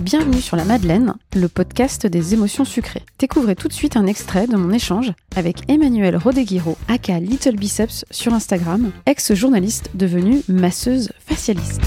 Bienvenue 0.00 0.40
sur 0.40 0.56
la 0.56 0.64
Madeleine, 0.64 1.14
le 1.34 1.48
podcast 1.48 2.06
des 2.06 2.32
émotions 2.32 2.64
sucrées. 2.64 3.02
Découvrez 3.18 3.56
tout 3.56 3.66
de 3.66 3.72
suite 3.72 3.96
un 3.96 4.06
extrait 4.06 4.46
de 4.46 4.56
mon 4.56 4.72
échange 4.72 5.12
avec 5.34 5.68
Emmanuel 5.68 6.16
Rodeguiro, 6.16 6.78
aka 6.86 7.18
Little 7.18 7.56
Biceps 7.56 8.04
sur 8.12 8.32
Instagram, 8.32 8.92
ex-journaliste 9.06 9.90
devenue 9.94 10.42
masseuse 10.48 11.10
facialiste. 11.18 11.80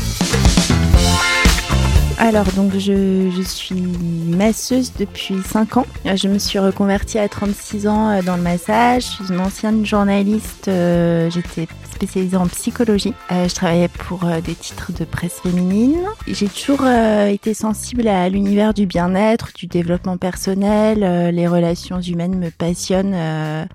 Alors, 2.21 2.51
donc, 2.51 2.73
je, 2.73 3.31
je, 3.33 3.41
suis 3.41 3.81
masseuse 3.81 4.91
depuis 4.99 5.41
5 5.41 5.77
ans. 5.77 5.85
Je 6.03 6.27
me 6.27 6.37
suis 6.37 6.59
reconvertie 6.59 7.17
à 7.17 7.29
36 7.29 7.87
ans 7.87 8.09
euh, 8.09 8.21
dans 8.21 8.35
le 8.35 8.41
massage. 8.41 9.03
Je 9.03 9.07
suis 9.07 9.33
une 9.33 9.39
ancienne 9.39 9.85
journaliste. 9.85 10.67
Euh, 10.67 11.29
j'étais 11.29 11.69
spécialisée 11.93 12.35
en 12.35 12.47
psychologie. 12.47 13.13
Euh, 13.31 13.47
je 13.47 13.55
travaillais 13.55 13.87
pour 13.87 14.25
des 14.45 14.53
titres 14.53 14.91
de 14.91 15.05
presse 15.05 15.39
féminine. 15.39 16.01
J'ai 16.27 16.49
toujours 16.49 16.85
été 16.85 17.53
sensible 17.53 18.05
à 18.09 18.27
l'univers 18.27 18.73
du 18.73 18.85
bien-être, 18.85 19.51
du 19.55 19.67
développement 19.67 20.17
personnel. 20.17 21.33
les 21.33 21.47
relations 21.47 22.01
humaines 22.01 22.37
me 22.37 22.51
passionnent. 22.51 23.15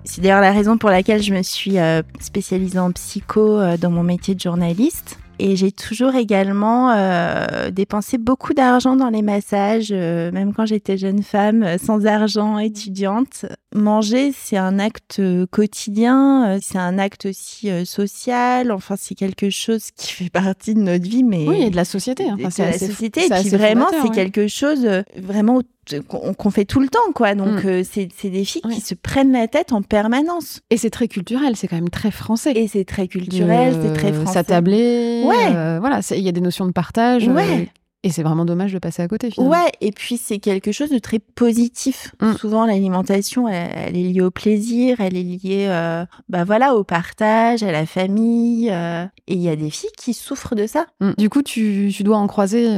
C'est 0.03 0.21
d'ailleurs 0.21 0.41
la 0.41 0.51
raison 0.51 0.77
pour 0.77 0.91
laquelle 0.91 1.23
je 1.23 1.33
me 1.33 1.41
suis 1.41 1.77
spécialisée 2.19 2.79
en 2.79 2.91
psycho 2.91 3.59
dans 3.77 3.91
mon 3.91 4.03
métier 4.03 4.35
de 4.35 4.39
journaliste. 4.39 5.17
Et 5.39 5.55
j'ai 5.55 5.71
toujours 5.71 6.15
également 6.15 6.91
euh, 6.91 7.69
dépensé 7.69 8.17
beaucoup 8.17 8.53
d'argent 8.53 8.95
dans 8.95 9.09
les 9.09 9.21
massages, 9.21 9.89
euh, 9.91 10.31
même 10.31 10.53
quand 10.53 10.65
j'étais 10.65 10.97
jeune 10.97 11.23
femme, 11.23 11.63
euh, 11.63 11.77
sans 11.77 12.05
argent, 12.05 12.57
étudiante. 12.57 13.45
Manger, 13.75 14.31
c'est 14.35 14.57
un 14.57 14.79
acte 14.79 15.21
quotidien, 15.51 16.57
c'est 16.61 16.77
un 16.77 16.97
acte 16.97 17.27
aussi 17.27 17.69
social. 17.85 18.71
Enfin, 18.71 18.95
c'est 18.97 19.15
quelque 19.15 19.49
chose 19.49 19.89
qui 19.95 20.13
fait 20.13 20.29
partie 20.33 20.73
de 20.73 20.81
notre 20.81 21.07
vie, 21.07 21.23
mais 21.23 21.47
oui, 21.47 21.63
et 21.63 21.69
de 21.69 21.75
la 21.75 21.85
société. 21.85 22.25
Enfin, 22.31 22.49
c'est 22.49 22.65
la 22.65 22.77
société. 22.77 23.25
Et 23.25 23.29
puis 23.29 23.49
vraiment, 23.49 23.87
c'est 24.01 24.11
quelque 24.11 24.47
chose 24.47 24.87
vraiment 25.17 25.61
qu'on 26.07 26.49
fait 26.49 26.65
tout 26.65 26.79
le 26.79 26.87
temps, 26.87 27.11
quoi. 27.13 27.35
Donc, 27.35 27.63
mm. 27.63 27.67
euh, 27.67 27.83
c'est 27.83 28.29
des 28.29 28.45
filles 28.45 28.61
qui 28.61 28.81
se 28.81 28.95
prennent 28.95 29.31
la 29.31 29.47
tête 29.47 29.71
en 29.71 29.81
permanence. 29.81 30.61
Et 30.69 30.77
c'est 30.77 30.89
très 30.89 31.07
culturel, 31.07 31.55
c'est 31.55 31.67
quand 31.67 31.75
même 31.75 31.89
très 31.89 32.11
français. 32.11 32.53
Et 32.55 32.67
c'est 32.67 32.85
très 32.85 33.07
culturel, 33.07 33.75
c'est 33.81 33.93
très 33.93 34.13
français. 34.13 34.33
S'attabler. 34.33 35.23
Ouais. 35.25 35.55
Euh, 35.55 35.79
voilà, 35.79 35.99
il 36.11 36.23
y 36.23 36.29
a 36.29 36.31
des 36.31 36.41
notions 36.41 36.65
de 36.65 36.71
partage. 36.71 37.27
Ouais. 37.27 37.69
Euh, 38.05 38.07
et 38.07 38.11
c'est 38.11 38.23
vraiment 38.23 38.45
dommage 38.45 38.73
de 38.73 38.79
passer 38.79 39.01
à 39.01 39.07
côté, 39.07 39.31
finalement. 39.31 39.55
Ouais, 39.55 39.71
et 39.81 39.91
puis 39.91 40.17
c'est 40.17 40.39
quelque 40.39 40.71
chose 40.71 40.89
de 40.89 40.99
très 40.99 41.19
positif. 41.19 42.13
Mm. 42.21 42.33
Souvent, 42.33 42.65
l'alimentation, 42.65 43.47
elle, 43.47 43.97
est 43.97 44.11
liée 44.11 44.21
au 44.21 44.31
plaisir, 44.31 44.99
elle 44.99 45.17
est 45.17 45.23
liée, 45.23 46.05
bah 46.29 46.43
voilà, 46.43 46.75
au 46.75 46.83
partage, 46.83 47.63
à 47.63 47.71
la 47.71 47.85
famille. 47.85 48.69
et 48.69 49.33
il 49.33 49.41
y 49.41 49.49
a 49.49 49.55
des 49.55 49.69
filles 49.69 49.89
qui 49.97 50.13
souffrent 50.13 50.55
de 50.55 50.67
ça. 50.67 50.85
Mm. 50.99 51.11
Du 51.17 51.29
coup, 51.29 51.41
tu, 51.41 51.91
tu, 51.93 52.03
dois 52.03 52.17
en 52.17 52.27
croiser 52.27 52.69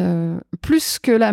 plus 0.62 1.00
que 1.00 1.12
la 1.12 1.32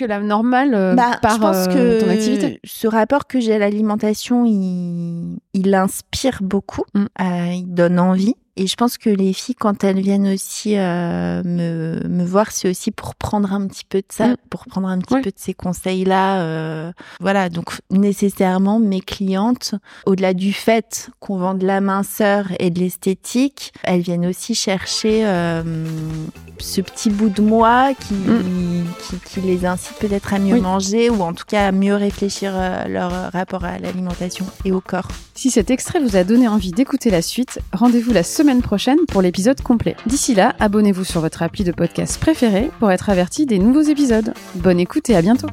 que 0.00 0.04
la 0.06 0.20
normale 0.20 0.74
euh, 0.74 0.94
bah, 0.94 1.18
par 1.20 1.34
je 1.34 1.40
pense 1.40 1.56
euh, 1.68 1.98
que 1.98 2.04
ton 2.04 2.10
activité. 2.10 2.60
Ce 2.64 2.86
rapport 2.86 3.26
que 3.26 3.38
j'ai 3.38 3.54
à 3.54 3.58
l'alimentation, 3.58 4.44
il, 4.44 5.38
il 5.52 5.74
inspire 5.74 6.38
beaucoup, 6.42 6.84
mm. 6.94 7.04
euh, 7.20 7.52
il 7.52 7.66
donne 7.66 8.00
envie. 8.00 8.34
Et 8.60 8.66
je 8.66 8.74
pense 8.74 8.98
que 8.98 9.08
les 9.08 9.32
filles, 9.32 9.54
quand 9.54 9.84
elles 9.84 10.00
viennent 10.00 10.28
aussi 10.28 10.76
euh, 10.76 11.42
me, 11.46 12.06
me, 12.06 12.24
voir, 12.26 12.52
c'est 12.52 12.68
aussi 12.68 12.90
pour 12.90 13.14
prendre 13.14 13.54
un 13.54 13.66
petit 13.66 13.86
peu 13.88 14.00
de 14.00 14.12
ça, 14.12 14.28
mm. 14.28 14.36
pour 14.50 14.66
prendre 14.66 14.86
un 14.86 14.98
petit 14.98 15.14
peu 15.14 15.30
de 15.30 15.34
ces 15.34 15.54
conseils-là. 15.54 16.42
Euh, 16.42 16.92
voilà, 17.20 17.48
donc 17.48 17.70
nécessairement, 17.90 18.78
mes 18.78 19.00
clientes, 19.00 19.76
au-delà 20.04 20.34
du 20.34 20.52
fait 20.52 21.08
qu'on 21.20 21.38
vend 21.38 21.54
de 21.54 21.66
la 21.66 21.80
minceur 21.80 22.48
et 22.58 22.68
de 22.68 22.80
l'esthétique, 22.80 23.72
elles 23.82 24.02
viennent 24.02 24.26
aussi 24.26 24.54
chercher 24.54 25.22
euh, 25.24 25.86
ce 26.58 26.82
petit 26.82 27.08
bout 27.08 27.30
de 27.30 27.40
moi 27.40 27.94
qui, 27.94 28.12
mm. 28.12 28.84
qui, 29.08 29.16
qui, 29.20 29.40
les 29.40 29.64
incite 29.64 29.96
peut-être 30.00 30.34
à 30.34 30.38
mieux 30.38 30.60
manger 30.60 31.08
ou 31.08 31.22
en 31.22 31.32
tout 31.32 31.46
cas 31.48 31.68
à 31.68 31.72
mieux 31.72 31.94
réfléchir 31.94 32.52
leur 32.88 33.32
rapport 33.32 33.64
à 33.64 33.78
l'alimentation 33.78 34.44
et 34.66 34.72
au 34.72 34.82
corps. 34.82 35.08
Si 35.34 35.50
cet 35.50 35.70
extrait 35.70 36.00
vous 36.00 36.16
a 36.16 36.24
donné 36.24 36.46
envie 36.48 36.72
d'écouter 36.72 37.08
la 37.08 37.22
suite, 37.22 37.60
rendez-vous 37.72 38.12
la 38.12 38.22
prochaine 38.58 38.98
pour 39.08 39.22
l'épisode 39.22 39.60
complet. 39.62 39.96
D'ici 40.06 40.34
là, 40.34 40.54
abonnez-vous 40.58 41.04
sur 41.04 41.20
votre 41.20 41.42
appli 41.42 41.62
de 41.62 41.72
podcast 41.72 42.18
préféré 42.20 42.70
pour 42.80 42.90
être 42.90 43.08
averti 43.08 43.46
des 43.46 43.58
nouveaux 43.58 43.82
épisodes. 43.82 44.34
Bonne 44.56 44.80
écoute 44.80 45.08
et 45.10 45.16
à 45.16 45.22
bientôt 45.22 45.46